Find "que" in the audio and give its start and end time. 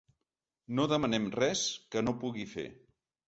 1.95-2.03